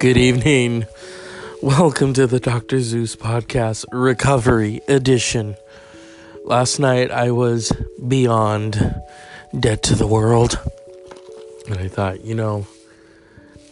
[0.00, 0.86] Good evening.
[1.60, 2.80] Welcome to the Dr.
[2.80, 5.56] Zeus podcast, Recovery Edition.
[6.44, 7.72] Last night I was
[8.06, 8.94] beyond
[9.58, 10.60] dead to the world.
[11.68, 12.68] And I thought, you know,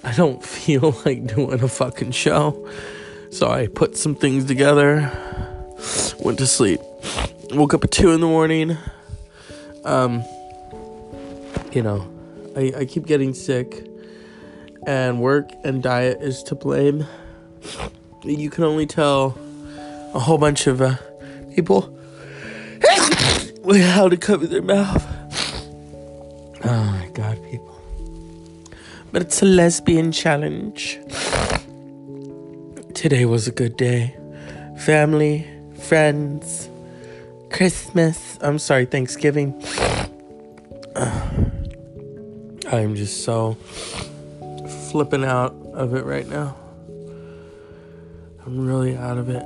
[0.03, 2.69] I don't feel like doing a fucking show.
[3.31, 5.13] So I put some things together,
[6.19, 6.81] went to sleep,
[7.53, 8.77] woke up at 2 in the morning.
[9.85, 10.25] Um,
[11.71, 12.05] you know,
[12.57, 13.87] I, I keep getting sick
[14.87, 17.05] and work and diet is to blame.
[18.23, 19.37] You can only tell
[20.15, 20.97] a whole bunch of uh,
[21.55, 21.93] people
[23.75, 25.05] how to cover their mouth.
[26.65, 27.75] Oh my god, people.
[29.13, 30.99] But it's a lesbian challenge.
[32.95, 34.17] Today was a good day.
[34.79, 35.47] Family,
[35.81, 36.69] friends,
[37.51, 38.39] Christmas.
[38.41, 39.55] I'm sorry, Thanksgiving.
[42.73, 43.57] I'm just so
[44.97, 46.57] flipping out of it right now.
[48.47, 49.45] I'm really out of it.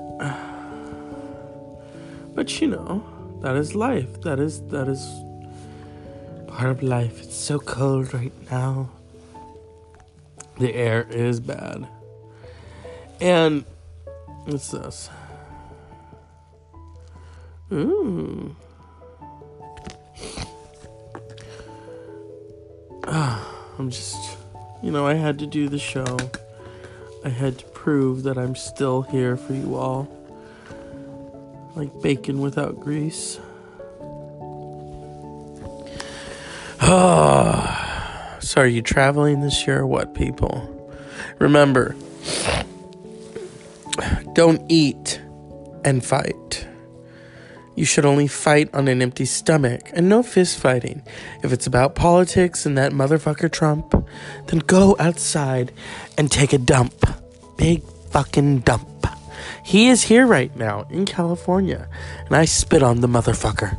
[2.36, 3.04] But you know,
[3.42, 4.20] that is life.
[4.20, 5.04] That is that is
[6.46, 7.20] part of life.
[7.20, 8.90] It's so cold right now.
[10.60, 11.88] The air is bad.
[13.20, 13.64] And
[14.44, 15.10] what's this?
[17.72, 18.54] Ooh.
[23.08, 24.39] I'm just
[24.82, 26.18] you know, I had to do the show.
[27.24, 30.08] I had to prove that I'm still here for you all.
[31.74, 33.38] Like bacon without grease.
[36.82, 40.76] Oh, so are you traveling this year or what, people?
[41.38, 41.94] Remember,
[44.34, 45.20] don't eat
[45.84, 46.59] and fight.
[47.80, 51.00] You should only fight on an empty stomach and no fist fighting.
[51.42, 53.94] If it's about politics and that motherfucker Trump,
[54.48, 55.72] then go outside
[56.18, 56.92] and take a dump.
[57.56, 59.06] Big fucking dump.
[59.64, 61.88] He is here right now in California,
[62.26, 63.78] and I spit on the motherfucker.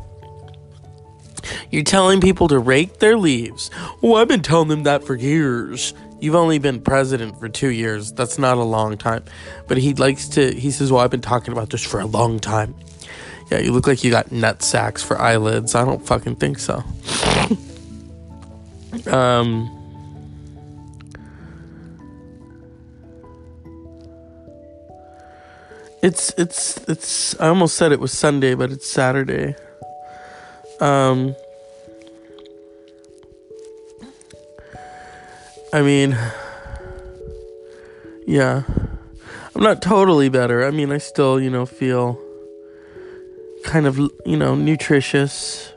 [1.70, 3.70] You're telling people to rake their leaves.
[4.02, 5.94] Oh, I've been telling them that for years.
[6.18, 8.12] You've only been president for two years.
[8.12, 9.22] That's not a long time.
[9.68, 12.40] But he likes to, he says, Well, I've been talking about this for a long
[12.40, 12.74] time.
[13.52, 15.74] Yeah, you look like you got nut sacks for eyelids.
[15.74, 16.82] I don't fucking think so.
[19.12, 19.68] um.
[26.02, 29.54] It's it's it's I almost said it was Sunday, but it's Saturday.
[30.80, 31.36] Um
[35.74, 36.16] I mean
[38.26, 38.62] yeah.
[39.54, 40.64] I'm not totally better.
[40.64, 42.18] I mean, I still, you know, feel
[43.72, 43.96] kind of,
[44.26, 45.72] you know, nutritious,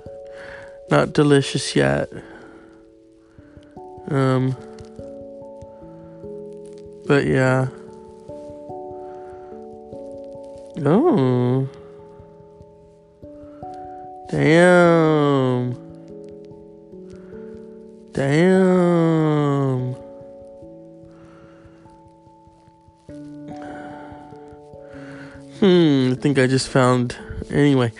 [0.91, 2.09] not delicious yet.
[4.09, 4.53] Um,
[7.07, 7.69] but yeah.
[10.85, 11.69] Oh.
[14.29, 15.73] Damn.
[18.11, 19.95] Damn.
[25.61, 27.17] Hmm, I think I just found
[27.51, 27.91] Anyway,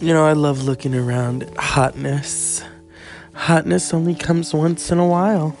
[0.00, 2.62] you know, I love looking around hotness.
[3.34, 5.56] Hotness only comes once in a while.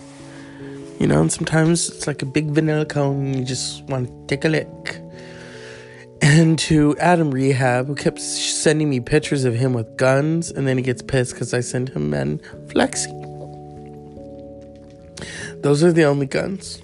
[0.98, 4.44] You know, and sometimes it's like a big vanilla cone you just want to take
[4.44, 5.00] a lick.
[6.22, 10.78] And to Adam Rehab, who kept sending me pictures of him with guns, and then
[10.78, 12.40] he gets pissed because I send him men
[12.70, 13.20] flexing.
[15.60, 16.80] Those are the only guns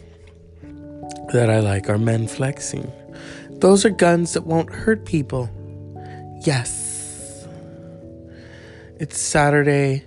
[1.32, 2.92] that I like are men flexing.
[3.60, 5.50] Those are guns that won't hurt people.
[6.46, 7.46] Yes.
[8.98, 10.04] It's Saturday,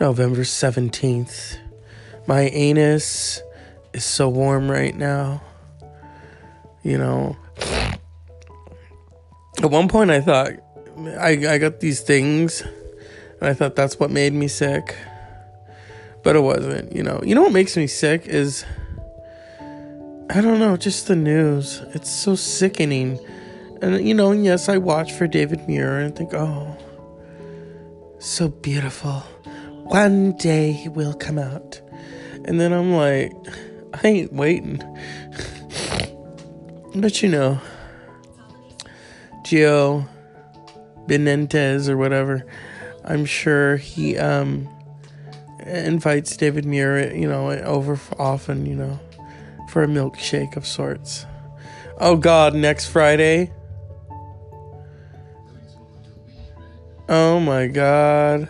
[0.00, 1.58] November 17th.
[2.26, 3.40] My anus
[3.92, 5.40] is so warm right now.
[6.82, 7.36] You know,
[9.62, 10.52] at one point I thought
[11.20, 14.96] I, I got these things and I thought that's what made me sick.
[16.24, 17.20] But it wasn't, you know.
[17.24, 18.64] You know what makes me sick is
[20.30, 21.80] I don't know, just the news.
[21.94, 23.18] It's so sickening.
[23.80, 26.76] And, you know, yes, I watch for David Muir and think, oh,
[28.18, 29.20] so beautiful.
[29.84, 31.80] One day he will come out.
[32.44, 33.32] And then I'm like,
[33.94, 34.82] I ain't waiting.
[36.94, 37.58] but you know,
[39.46, 40.06] Gio
[41.06, 42.44] Benitez or whatever,
[43.02, 44.68] I'm sure he um
[45.60, 49.00] invites David Muir, you know, over often, you know
[49.68, 51.26] for a milkshake of sorts.
[51.98, 53.52] Oh God, next Friday.
[57.08, 58.48] Oh my God.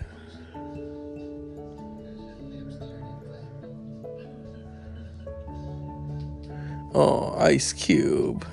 [6.94, 8.47] Oh, Ice Cube.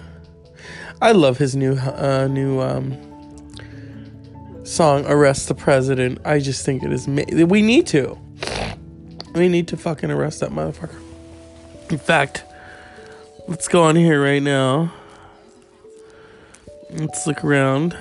[1.02, 2.96] I love his new uh, new um,
[4.64, 7.08] song "Arrest the President." I just think it is.
[7.08, 8.18] Ma- we need to.
[9.34, 11.02] We need to fucking arrest that motherfucker.
[11.90, 12.44] In fact,
[13.48, 14.94] let's go on here right now.
[16.90, 17.98] Let's look around.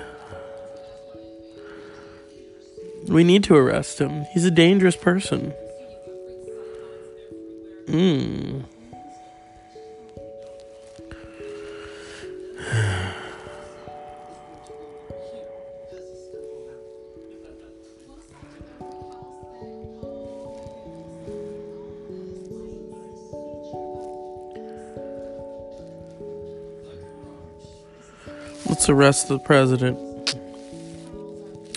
[3.07, 4.25] We need to arrest him.
[4.33, 5.51] He's a dangerous person.
[7.87, 8.54] Hmm.
[28.85, 29.97] Let's arrest the president.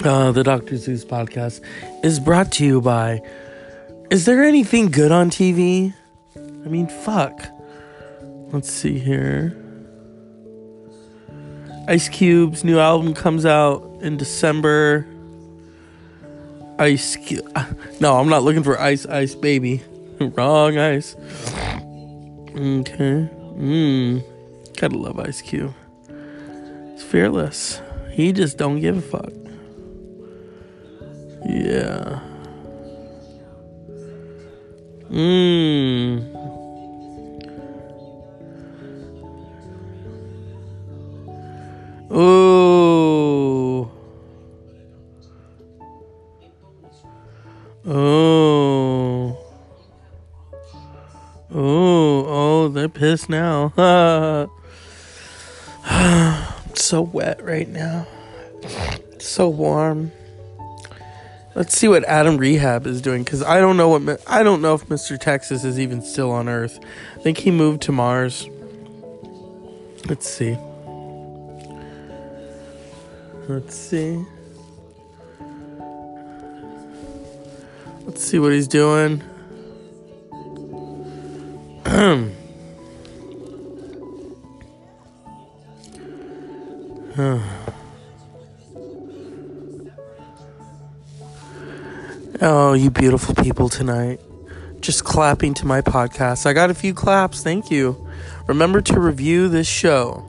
[0.05, 0.77] Uh, the Dr.
[0.77, 1.63] Zeus podcast
[2.05, 3.23] is brought to you by.
[4.11, 5.95] Is there anything good on TV?
[6.37, 7.49] I mean, fuck.
[8.53, 9.57] Let's see here.
[11.89, 15.07] Ice Cube's new album comes out in December.
[16.79, 17.51] Ice Cube.
[18.01, 19.83] No, I'm not looking for Ice Ice Baby.
[20.21, 21.17] Wrong ice.
[22.55, 23.31] Okay.
[23.57, 24.23] Mmm.
[24.77, 25.73] Gotta love Ice Cube.
[27.09, 27.81] Fearless.
[28.11, 29.33] He just don't give a fuck.
[31.49, 32.21] Yeah.
[35.11, 36.35] Mmm.
[42.13, 43.91] Ooh.
[47.87, 49.39] Oh.
[51.55, 53.73] Oh, oh, they're pissed now.
[56.83, 58.07] So wet right now.
[58.63, 60.13] It's So warm.
[61.55, 64.75] Let's see what Adam Rehab is doing because I don't know what I don't know
[64.75, 65.19] if Mr.
[65.19, 66.79] Texas is even still on Earth.
[67.17, 68.49] I think he moved to Mars.
[70.07, 70.57] Let's see.
[73.49, 74.25] Let's see.
[78.07, 79.23] Let's see what he's doing.
[92.41, 94.21] oh, you beautiful people tonight.
[94.81, 96.47] Just clapping to my podcast.
[96.47, 97.43] I got a few claps.
[97.43, 98.09] Thank you.
[98.47, 100.25] Remember to review this show.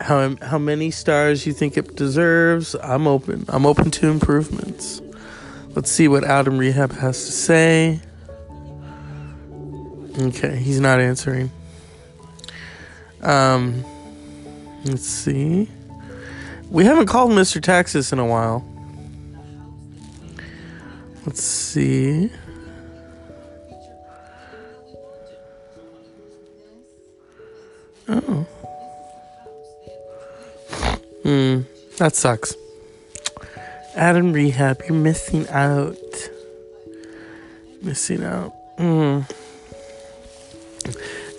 [0.00, 2.74] How how many stars you think it deserves?
[2.82, 3.44] I'm open.
[3.48, 5.00] I'm open to improvements.
[5.74, 8.00] Let's see what Adam Rehab has to say.
[10.18, 11.50] Okay, he's not answering.
[13.22, 13.84] Um,
[14.84, 15.68] let's see.
[16.70, 17.62] We haven't called Mr.
[17.62, 18.64] Texas in a while.
[21.26, 22.30] Let's see.
[28.08, 28.46] Oh.
[31.24, 31.62] Hmm,
[31.96, 32.54] that sucks.
[33.96, 35.96] Adam Rehab, you're missing out.
[37.82, 38.52] Missing out.
[38.78, 39.22] Hmm.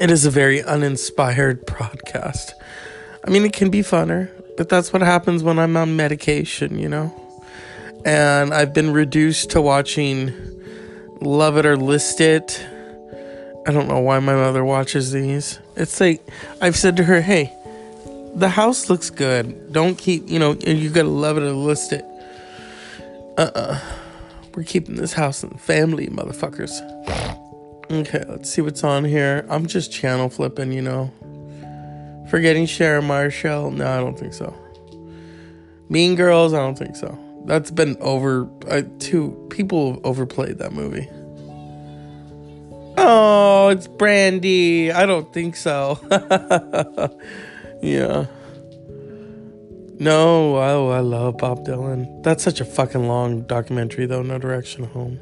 [0.01, 2.51] It is a very uninspired podcast.
[3.25, 6.89] I mean, it can be funner, but that's what happens when I'm on medication, you
[6.89, 7.26] know?
[8.05, 10.33] And I've been reduced to watching
[11.21, 12.66] Love It or List It.
[13.68, 15.59] I don't know why my mother watches these.
[15.75, 16.25] It's like,
[16.61, 17.54] I've said to her, hey,
[18.33, 19.73] the house looks good.
[19.73, 22.06] Don't keep, you know, you gotta love it or list it.
[23.37, 23.59] Uh uh-uh.
[23.59, 23.80] uh.
[24.56, 26.71] we are keeping this house in the family, motherfuckers.
[27.92, 29.45] Okay, let's see what's on here.
[29.49, 31.11] I'm just channel flipping, you know.
[32.30, 33.71] Forgetting Sarah Marshall?
[33.71, 34.54] No, I don't think so.
[35.89, 36.54] Mean Girls?
[36.54, 37.18] I don't think so.
[37.45, 38.49] That's been over.
[38.69, 41.07] Uh, too people overplayed that movie.
[42.99, 44.91] Oh, it's Brandy.
[44.91, 45.99] I don't think so.
[47.81, 48.25] yeah.
[49.99, 52.21] No, oh, I love Bob Dylan.
[52.23, 54.21] That's such a fucking long documentary, though.
[54.21, 55.19] No Direction Home.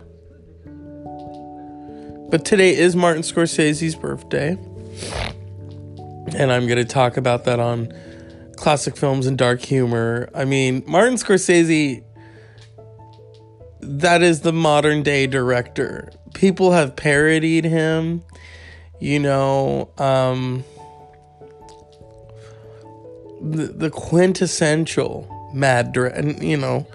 [2.30, 4.58] But today is Martin Scorsese's birthday.
[6.36, 7.94] And I'm going to talk about that on
[8.56, 10.30] classic films and dark humor.
[10.34, 12.04] I mean, Martin Scorsese,
[13.82, 16.12] that is the modern day director.
[16.34, 18.24] People have parodied him,
[19.00, 20.64] you know, um,
[23.42, 26.88] the, the quintessential mad director, and you know,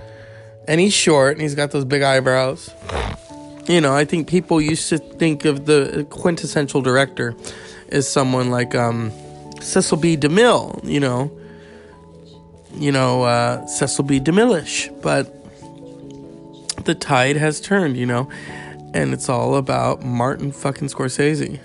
[0.66, 2.70] and he's short and he's got those big eyebrows
[3.70, 7.36] you know, I think people used to think of the quintessential director
[7.90, 9.12] as someone like um,
[9.60, 10.16] Cecil B.
[10.16, 11.30] DeMille, you know,
[12.74, 14.20] you know, uh, Cecil B.
[14.20, 15.36] DeMillish, but
[16.84, 18.30] the tide has turned, you know,
[18.94, 21.60] and it's all about Martin fucking Scorsese,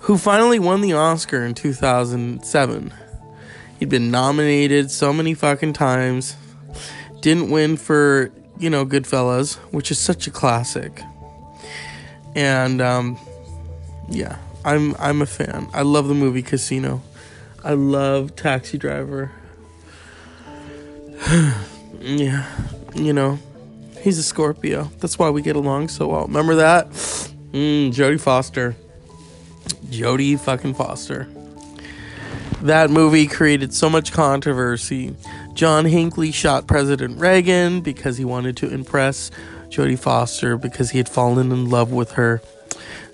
[0.00, 2.92] who finally won the Oscar in 2007.
[3.78, 6.36] He'd been nominated so many fucking times,
[7.20, 11.02] didn't win for, you know, Goodfellas, which is such a classic.
[12.34, 13.18] And um
[14.08, 15.68] yeah, I'm I'm a fan.
[15.72, 17.02] I love the movie Casino.
[17.64, 19.30] I love Taxi Driver.
[22.00, 22.46] Yeah,
[22.94, 23.38] you know,
[24.00, 24.90] he's a Scorpio.
[24.98, 26.26] That's why we get along so well.
[26.26, 26.88] Remember that?
[26.90, 28.76] Mm, Jodie Foster.
[29.86, 31.28] Jodie fucking Foster.
[32.62, 35.14] That movie created so much controversy.
[35.54, 39.30] John Hinckley shot President Reagan because he wanted to impress
[39.68, 42.40] Jodie Foster because he had fallen in love with her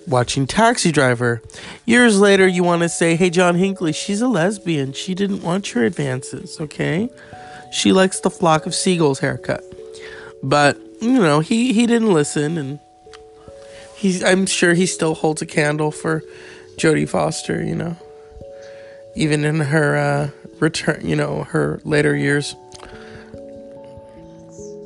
[0.07, 1.43] watching Taxi Driver.
[1.85, 4.93] Years later, you want to say, hey, John Hinckley, she's a lesbian.
[4.93, 7.11] She didn't want your advances, okay?
[7.71, 9.65] She likes the flock of seagulls haircut.
[10.43, 12.79] But, you know, he, he didn't listen, and
[13.97, 16.23] he's, I'm sure he still holds a candle for
[16.77, 17.97] Jodie Foster, you know,
[19.17, 22.55] even in her uh, return, you know, her later years.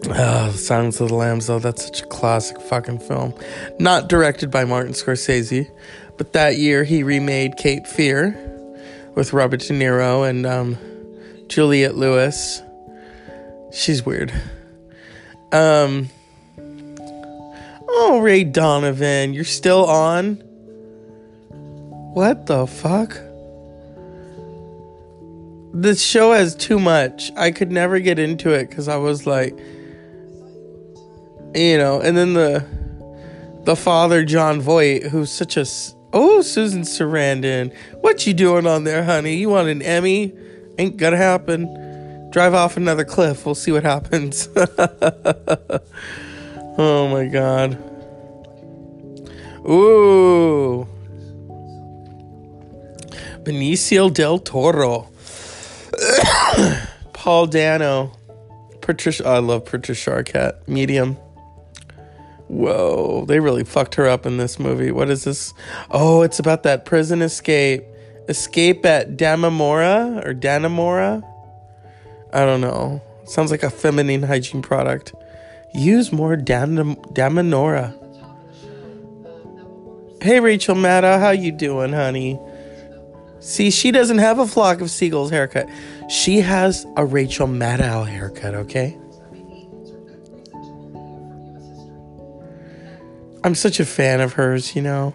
[0.08, 3.34] Oh, Silence of the Lambs, though, that's such a classic fucking film.
[3.78, 5.70] Not directed by Martin Scorsese,
[6.16, 8.36] but that year he remade Cape Fear
[9.14, 10.78] with Robert De Niro and um,
[11.48, 12.62] Juliette Lewis.
[13.72, 14.32] She's weird.
[15.50, 16.08] Um,
[17.88, 20.36] oh, Ray Donovan, you're still on?
[22.14, 23.18] What the fuck?
[25.74, 27.32] This show has too much.
[27.34, 29.58] I could never get into it because I was like,
[31.54, 32.66] you know, and then the
[33.64, 35.64] the father Jon Voight, who's such a
[36.12, 39.36] oh Susan Sarandon, what you doing on there, honey?
[39.36, 40.34] You want an Emmy?
[40.78, 41.81] Ain't gonna happen.
[42.32, 43.44] Drive off another cliff.
[43.44, 44.48] We'll see what happens.
[46.78, 47.74] oh my god.
[49.68, 50.88] Ooh.
[53.44, 55.10] Benicio del Toro.
[57.12, 58.12] Paul Dano.
[58.80, 60.66] Patricia I love Patricia Arquette.
[60.66, 61.18] Medium.
[62.48, 64.90] Whoa, they really fucked her up in this movie.
[64.90, 65.52] What is this?
[65.90, 67.84] Oh, it's about that prison escape.
[68.28, 71.28] Escape at Damamora or Danamora?
[72.32, 73.02] I don't know.
[73.24, 75.14] Sounds like a feminine hygiene product.
[75.74, 77.98] Use more Dam- Damanora.
[80.22, 82.38] Hey Rachel Maddow, how you doing, honey?
[83.40, 85.68] See, she doesn't have a flock of seagulls haircut.
[86.08, 88.96] She has a Rachel Maddow haircut, okay?
[93.44, 95.14] I'm such a fan of hers, you know.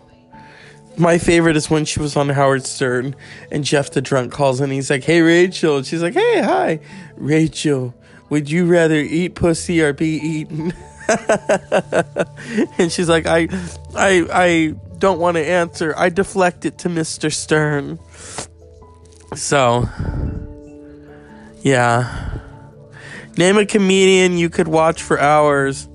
[0.97, 3.15] My favorite is when she was on Howard Stern
[3.51, 6.79] and Jeff the drunk calls and He's like, "Hey Rachel," and she's like, "Hey, hi,
[7.15, 7.93] Rachel.
[8.29, 10.73] Would you rather eat pussy or be eaten?"
[12.77, 13.47] and she's like, "I,
[13.95, 15.93] I, I don't want to answer.
[15.95, 17.31] I deflect it to Mr.
[17.31, 17.99] Stern."
[19.35, 19.87] So,
[21.61, 22.39] yeah.
[23.37, 25.87] Name a comedian you could watch for hours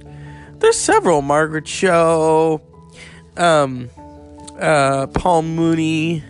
[0.63, 2.63] there's several Margaret Cho,
[3.37, 3.91] um,
[4.59, 6.23] uh, Paul Mooney,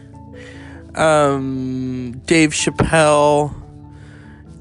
[0.95, 3.55] um, Dave Chappelle,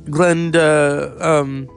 [0.06, 1.68] Glenda, um,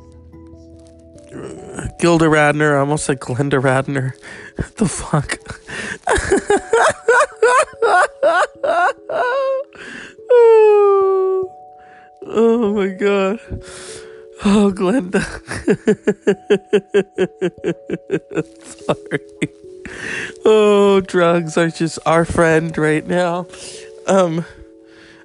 [1.99, 2.77] Gilda Radner.
[2.77, 4.13] I almost said Glenda Radner.
[4.77, 5.39] the fuck?
[10.31, 11.53] oh,
[12.27, 13.41] oh my god.
[14.45, 15.23] Oh, Glenda.
[18.85, 19.64] Sorry.
[20.45, 23.47] oh, drugs are just our friend right now.
[24.07, 24.45] Um,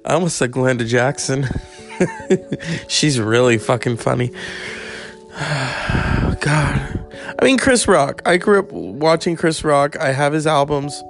[0.04, 1.46] I almost said Glenda Jackson.
[2.88, 4.28] She's really fucking funny.
[6.40, 7.00] God.
[7.38, 8.22] I mean, Chris Rock.
[8.26, 9.96] I grew up watching Chris Rock.
[9.96, 11.02] I have his albums.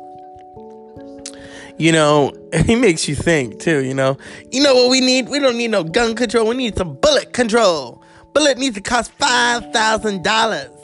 [1.79, 2.33] You know,
[2.67, 4.19] he makes you think too, you know.
[4.51, 5.29] You know what we need?
[5.29, 6.49] We don't need no gun control.
[6.49, 8.03] We need some bullet control.
[8.35, 10.80] Bullet needs to cost $5,000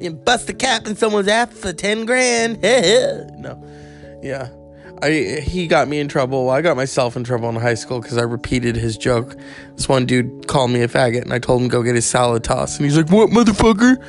[0.00, 2.62] and bust a cap in someone's ass for 10 grand.
[2.62, 3.62] no.
[4.22, 4.48] Yeah.
[5.02, 6.48] I he got me in trouble.
[6.50, 9.36] I got myself in trouble in high school because I repeated his joke.
[9.74, 12.44] This one dude called me a faggot, and I told him go get his salad
[12.44, 14.02] toss, and he's like, "What, motherfucker?"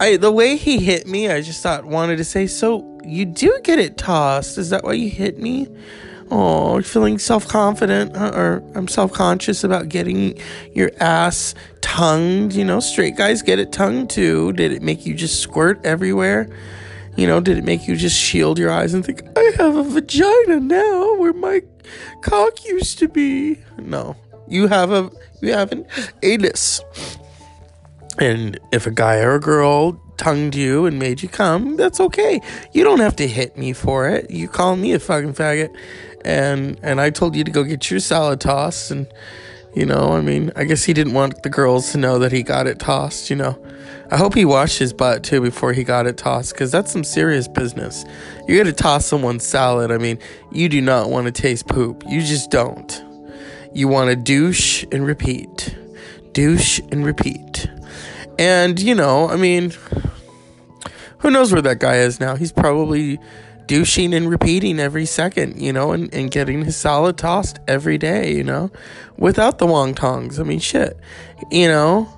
[0.00, 3.58] I the way he hit me, I just thought wanted to say, "So you do
[3.64, 4.58] get it tossed?
[4.58, 5.66] Is that why you hit me?"
[6.34, 10.40] Oh, feeling self confident or I'm self conscious about getting
[10.72, 12.54] your ass tongued.
[12.54, 14.54] You know, straight guys get it tongued too.
[14.54, 16.48] Did it make you just squirt everywhere?
[17.16, 19.82] You know, did it make you just shield your eyes and think, I have a
[19.82, 21.60] vagina now where my
[22.22, 23.58] cock used to be?
[23.76, 24.16] No,
[24.48, 25.10] you have a
[25.42, 25.84] you have an
[26.22, 26.80] anus.
[28.18, 32.40] And if a guy or a girl tongued you and made you come, that's okay.
[32.72, 34.30] You don't have to hit me for it.
[34.30, 35.74] You call me a fucking faggot,
[36.24, 39.06] and and I told you to go get your salad tossed, and
[39.74, 42.42] you know, I mean, I guess he didn't want the girls to know that he
[42.42, 43.30] got it tossed.
[43.30, 43.66] You know,
[44.10, 47.04] I hope he washed his butt too before he got it tossed, because that's some
[47.04, 48.04] serious business.
[48.46, 49.90] You got to toss someone's salad.
[49.90, 50.18] I mean,
[50.50, 52.02] you do not want to taste poop.
[52.08, 53.02] You just don't.
[53.72, 55.74] You want to douche and repeat,
[56.32, 57.68] douche and repeat.
[58.38, 59.72] And, you know, I mean,
[61.18, 62.34] who knows where that guy is now?
[62.34, 63.18] He's probably
[63.66, 68.34] douching and repeating every second, you know, and, and getting his salad tossed every day,
[68.34, 68.70] you know,
[69.16, 70.38] without the wong tongs.
[70.38, 70.98] I mean, shit,
[71.50, 72.08] you know.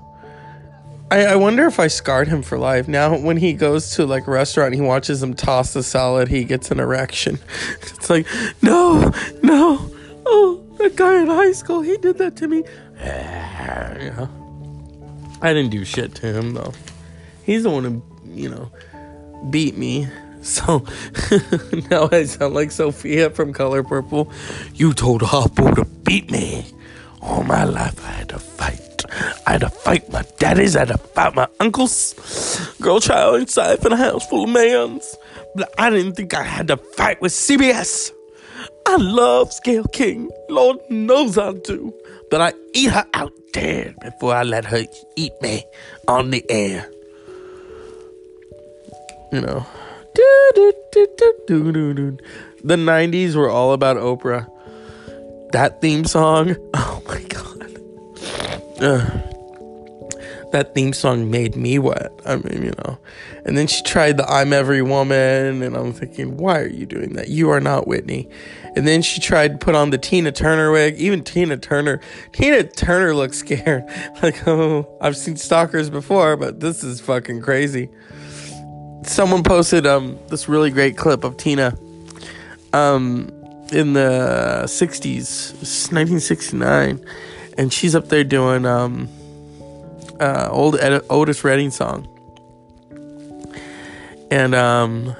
[1.10, 2.88] I, I wonder if I scarred him for life.
[2.88, 6.28] Now, when he goes to like a restaurant and he watches them toss the salad,
[6.28, 7.38] he gets an erection.
[7.82, 8.26] It's like,
[8.60, 9.90] no, no,
[10.26, 12.64] oh, that guy in high school, he did that to me.
[13.04, 14.28] Yeah.
[15.40, 16.72] I didn't do shit to him though.
[17.44, 18.72] He's the one who, you know,
[19.50, 20.08] beat me.
[20.44, 20.84] So
[21.90, 24.30] now I sound like Sofia from Color Purple.
[24.74, 26.66] You told Harpo to beat me.
[27.22, 29.04] All my life I had to fight.
[29.46, 30.76] I had to fight my daddies.
[30.76, 32.76] I had to fight my uncles.
[32.78, 35.16] Girl child inside in a house full of mans.
[35.54, 38.10] But I didn't think I had to fight with CBS.
[38.86, 40.30] I love Gayle King.
[40.50, 41.94] Lord knows I do.
[42.30, 44.84] But I eat her out dead before I let her
[45.16, 45.64] eat me
[46.06, 46.90] on the air.
[49.32, 49.66] You know.
[52.64, 54.48] The 90s were all about Oprah.
[55.52, 57.40] That theme song, oh my god.
[60.52, 62.12] That theme song made me wet.
[62.24, 62.96] I mean, you know.
[63.44, 67.14] And then she tried the I'm Every Woman, and I'm thinking, why are you doing
[67.14, 67.26] that?
[67.26, 68.28] You are not Whitney.
[68.76, 70.96] And then she tried to put on the Tina Turner wig.
[70.96, 73.84] Even Tina Turner, Tina Turner looks scared.
[74.22, 77.90] Like, oh, I've seen stalkers before, but this is fucking crazy
[79.06, 81.76] someone posted um this really great clip of Tina
[82.72, 83.31] um
[83.72, 85.52] in the 60s
[85.92, 87.05] 1969
[87.57, 89.09] and she's up there doing um
[90.20, 92.09] uh old Ed- Otis Redding song.
[94.31, 95.14] And um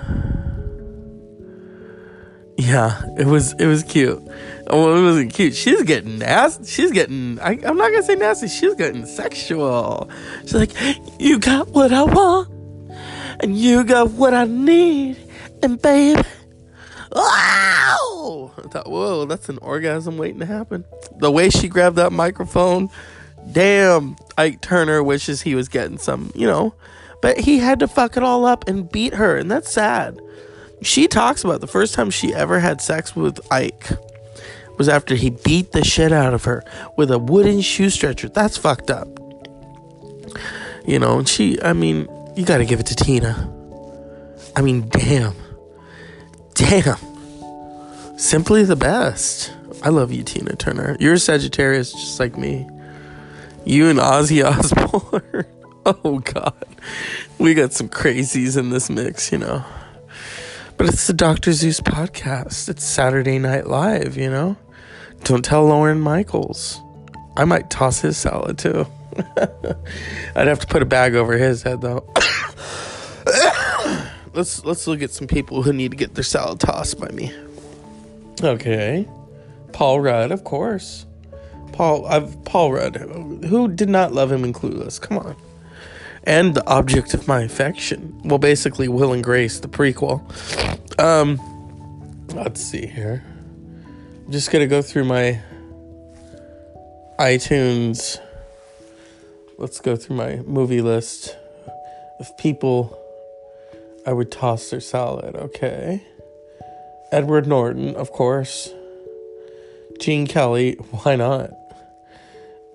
[2.57, 4.23] yeah it was it was cute.
[4.71, 5.55] Well it wasn't cute.
[5.55, 6.65] She's getting nasty.
[6.65, 8.49] She's getting I, i'm not gonna say nasty.
[8.49, 10.09] She's getting sexual.
[10.43, 10.73] She's like
[11.19, 12.54] you got what i want
[13.45, 15.19] and you got what I need,
[15.63, 16.17] and babe,
[17.13, 18.53] wow!
[18.57, 20.83] I thought, whoa, that's an orgasm waiting to happen.
[21.19, 22.89] The way she grabbed that microphone,
[23.53, 26.75] damn, Ike Turner wishes he was getting some, you know,
[27.21, 30.19] but he had to fuck it all up and beat her, and that's sad.
[30.81, 33.91] She talks about the first time she ever had sex with Ike
[34.79, 36.65] was after he beat the shit out of her
[36.97, 38.31] with a wooden shoe stretcher.
[38.31, 39.07] That's fucked up.
[40.87, 43.51] You know, and she, I mean, you gotta give it to Tina.
[44.57, 45.35] I mean, damn.
[46.55, 46.99] Damn.
[48.17, 49.53] Simply the best.
[49.83, 50.97] I love you, Tina Turner.
[51.01, 52.69] You're a Sagittarius just like me.
[53.65, 55.47] You and Ozzy Osbourne.
[55.87, 56.55] oh, God.
[57.39, 59.65] We got some crazies in this mix, you know.
[60.77, 61.53] But it's the Dr.
[61.53, 62.69] Zeus podcast.
[62.69, 64.57] It's Saturday Night Live, you know.
[65.25, 66.81] Don't tell Lorne Michaels.
[67.37, 68.87] I might toss his salad too.
[70.37, 72.09] I'd have to put a bag over his head though.
[74.35, 77.33] let's let's look at some people who need to get their salad tossed by me.
[78.43, 79.09] Okay.
[79.73, 81.07] Paul Rudd, of course.
[81.73, 82.97] Paul I've Paul Rudd.
[82.97, 85.01] Who did not love him in Clueless?
[85.01, 85.37] Come on.
[86.25, 88.21] And the object of my affection.
[88.25, 90.21] Well, basically Will and Grace, the prequel.
[90.99, 91.41] Um
[92.35, 93.25] let's see here.
[94.27, 95.41] I'm just gonna go through my
[97.19, 98.19] iTunes
[99.59, 101.37] let's go through my movie list
[102.19, 102.99] of people
[104.07, 105.35] I would toss their salad.
[105.35, 106.05] Okay.
[107.13, 108.71] Edward Norton, of course.
[110.01, 111.51] Gene Kelly, why not?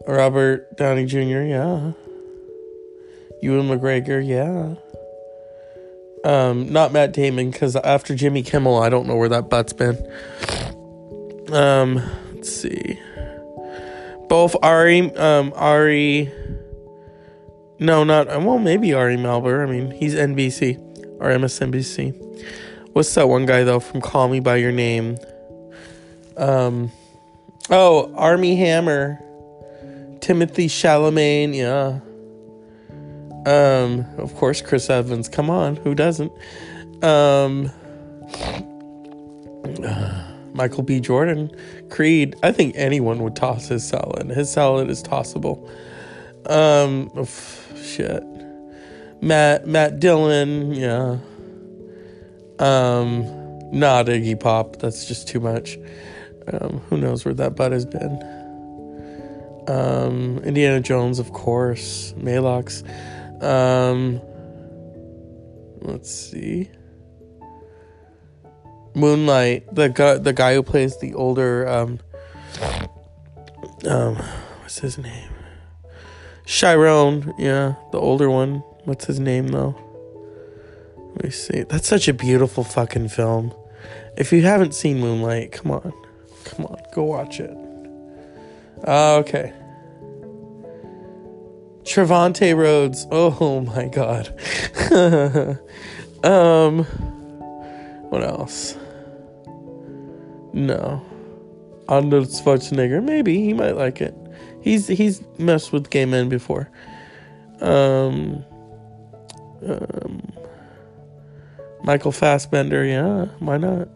[0.08, 1.92] Robert Downey Jr., yeah.
[3.42, 4.76] Ewan McGregor, yeah.
[6.24, 9.98] Um, not Matt Damon, because after Jimmy Kimmel, I don't know where that butt's been.
[11.52, 12.02] Um,
[12.34, 13.00] let's see.
[14.28, 16.32] Both Ari, um, Ari
[17.80, 18.60] no, not well.
[18.60, 19.68] Maybe Ari Melber.
[19.68, 20.78] I mean, he's NBC
[21.20, 22.14] or MSNBC.
[22.94, 25.18] What's that one guy though from Call Me by Your Name?
[26.36, 26.92] Um,
[27.70, 29.20] oh, Armie Hammer,
[30.20, 31.56] Timothée Chalamet.
[31.56, 32.00] Yeah.
[33.46, 35.30] Um, of course, Chris Evans.
[35.30, 36.32] Come on, who doesn't?
[37.04, 37.72] Um,
[40.54, 41.00] Michael B.
[41.00, 41.52] Jordan,
[41.90, 42.36] Creed.
[42.44, 44.30] I think anyone would toss his salad.
[44.30, 45.70] His salad is tossable.
[46.46, 47.28] Um, oh,
[47.82, 48.24] shit.
[49.22, 51.18] Matt Matt Dillon, yeah.
[52.60, 53.24] Um,
[53.72, 54.78] not Iggy Pop.
[54.78, 55.78] That's just too much.
[56.52, 58.22] Um, who knows where that butt has been?
[59.68, 62.14] Um, Indiana Jones, of course.
[62.18, 62.84] Malox.
[63.44, 64.22] Um,
[65.82, 66.70] let's see.
[68.96, 72.00] Moonlight, the guy, the guy who plays the older, um,
[73.88, 74.16] um,
[74.62, 75.30] what's his name?
[76.50, 78.64] Chiron, yeah, the older one.
[78.86, 79.76] What's his name though?
[80.98, 81.62] Let me see.
[81.62, 83.54] That's such a beautiful fucking film.
[84.18, 85.94] If you haven't seen Moonlight, come on,
[86.46, 87.56] come on, go watch it.
[88.84, 89.54] Uh, okay.
[91.84, 93.06] Trevante Rhodes.
[93.12, 94.30] Oh my god.
[96.26, 96.84] um
[98.10, 98.76] what else?
[100.54, 101.06] No.
[101.88, 103.04] Arnold Schwarzenegger.
[103.04, 104.16] Maybe he might like it.
[104.62, 106.70] He's he's messed with gay men before.
[107.62, 108.44] Um
[109.66, 110.22] um
[111.84, 113.88] Michael Fassbender, yeah, why not?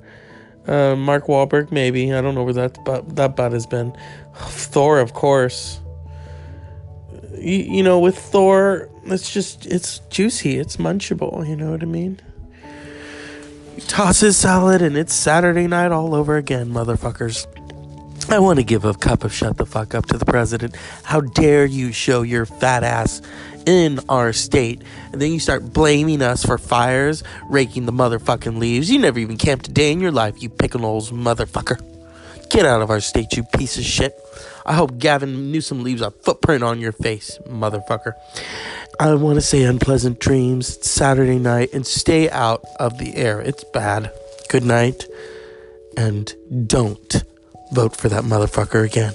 [0.66, 2.14] Uh, Mark Wahlberg, maybe.
[2.14, 3.96] I don't know where that but that butt has been.
[4.36, 5.82] Thor, of course
[7.44, 11.86] you, you know, with Thor, it's just, it's juicy, it's munchable, you know what I
[11.86, 12.20] mean?
[13.76, 17.48] You toss his salad and it's Saturday night all over again, motherfuckers.
[18.30, 20.76] I want to give a cup of shut the fuck up to the president.
[21.04, 23.22] How dare you show your fat ass
[23.66, 24.82] in our state?
[25.12, 28.90] And then you start blaming us for fires, raking the motherfucking leaves.
[28.90, 31.82] You never even camped a day in your life, you pickles motherfucker.
[32.50, 34.16] Get out of our state, you piece of shit.
[34.66, 38.14] I hope Gavin Newsom leaves a footprint on your face, motherfucker.
[39.00, 40.86] I want to say unpleasant dreams.
[40.88, 43.42] Saturday night and stay out of the air.
[43.42, 44.12] It's bad.
[44.50, 45.06] Good night.
[45.98, 46.34] And
[46.68, 47.24] don't
[47.74, 49.14] vote for that motherfucker again.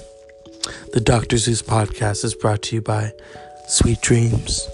[0.93, 1.37] The Dr.
[1.37, 3.13] Zeus podcast is brought to you by
[3.67, 4.69] Sweet Dreams.